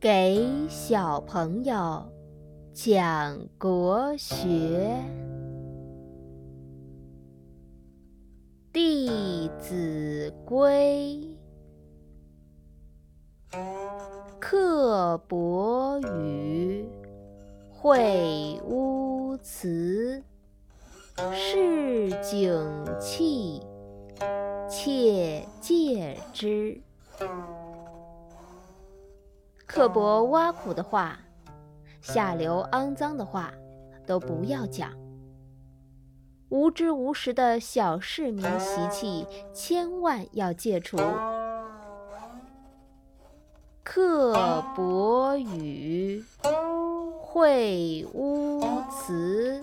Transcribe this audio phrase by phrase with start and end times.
[0.00, 2.08] 给小朋友
[2.72, 4.46] 讲国学
[8.72, 11.36] 《弟子规》：
[14.38, 16.88] 刻薄语，
[17.76, 20.22] 秽污词，
[21.32, 22.64] 市井
[23.00, 23.60] 气，
[24.70, 26.80] 切戒之。
[29.68, 31.18] 刻薄挖苦的话，
[32.00, 33.52] 下流肮脏的话，
[34.06, 34.90] 都不要讲。
[36.48, 40.96] 无知无识的小市民习气，千万要戒除。
[43.84, 46.24] 刻薄语，
[47.22, 49.62] 秽污词，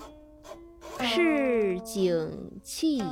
[0.99, 3.03] 市井气，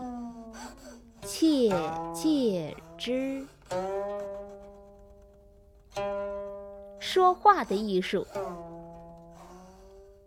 [1.24, 1.70] 切
[2.14, 3.44] 戒之。
[7.14, 8.26] 说话的艺术。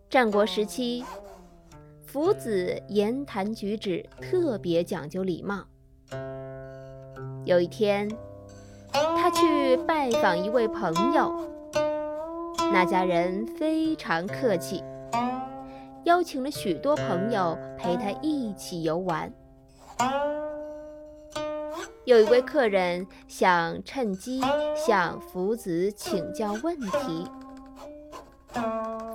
[0.09, 1.03] 战国时期，
[2.05, 5.65] 夫子言谈举止特别讲究礼貌。
[7.43, 8.09] 有一天，
[8.93, 11.37] 他去拜访一位朋友，
[12.71, 14.81] 那家人非常客气，
[16.05, 19.29] 邀请了许多朋友陪他一起游玩。
[22.07, 24.39] 有一位客人想趁机
[24.77, 27.29] 向夫子请教问题，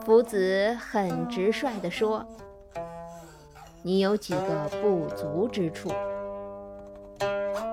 [0.04, 2.22] 夫子很直率地说
[3.82, 5.90] ：“你有几个不足之处？”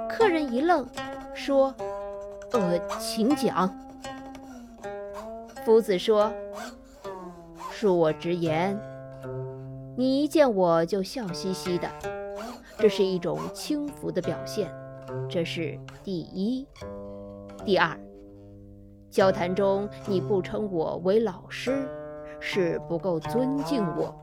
[0.09, 0.87] 客人一愣，
[1.33, 1.75] 说
[2.53, 3.77] ：“呃，请讲。”
[5.65, 6.31] 夫子说
[7.77, 8.79] ：“恕我直言，
[9.97, 11.89] 你一见我就笑嘻嘻的，
[12.77, 14.73] 这是一种轻浮的表现。”
[15.29, 16.67] 这是第一，
[17.65, 17.97] 第二，
[19.09, 21.87] 交谈中你不称我为老师，
[22.39, 24.15] 是不够尊敬我。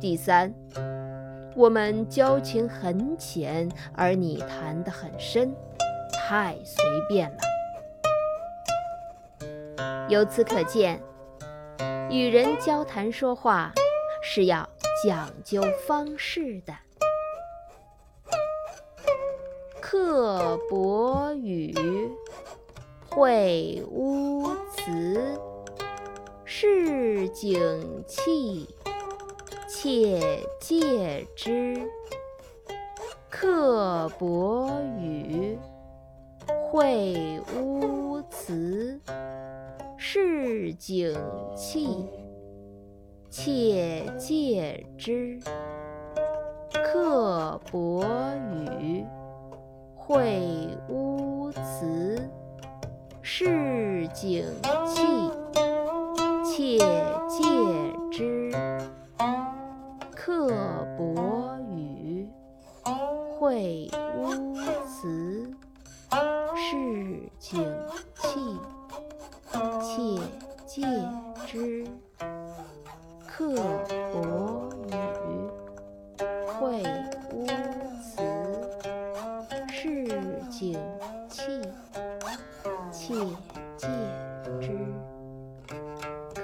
[0.00, 0.54] 第三，
[1.56, 5.54] 我们交情很浅，而你谈得很深，
[6.12, 7.38] 太随便了。
[10.08, 11.00] 由此可见，
[12.10, 13.72] 与人交谈说话
[14.22, 14.68] 是要
[15.04, 16.72] 讲究方式的。
[19.90, 21.74] 刻薄语，
[23.08, 25.40] 秽污词，
[26.44, 27.58] 市井
[28.06, 28.68] 气，
[29.66, 30.20] 切
[30.60, 31.88] 戒之。
[33.30, 35.58] 刻薄语，
[36.70, 39.00] 秽污词，
[39.96, 41.18] 市井
[41.56, 42.06] 气，
[43.30, 45.40] 切戒之。
[46.74, 48.04] 刻薄
[48.68, 48.77] 语。
[50.08, 52.18] 秽污词
[53.20, 54.42] 市井
[54.86, 55.28] 气
[56.42, 56.78] 切
[57.28, 57.44] 戒
[58.10, 58.50] 之
[60.16, 60.48] 刻
[60.96, 62.26] 薄语
[63.38, 64.54] 秽污
[64.86, 65.52] 词
[66.56, 67.62] 市井
[68.16, 68.40] 气
[69.78, 70.18] 切
[70.66, 70.86] 戒
[71.46, 71.84] 之
[73.26, 73.54] 刻
[74.14, 74.94] 薄语
[76.58, 76.82] 秽
[77.34, 77.87] 污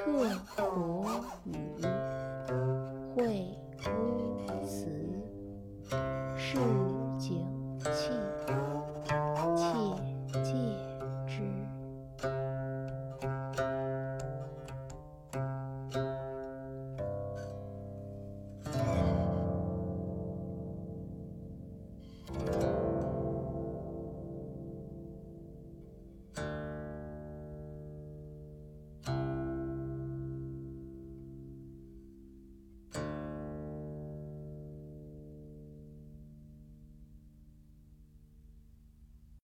[0.04, 0.12] 刻
[0.54, 1.06] 薄
[1.46, 1.56] 语
[3.16, 3.56] 秽
[3.88, 4.86] 污词
[6.36, 6.58] 市
[7.18, 7.42] 井
[7.80, 8.10] 气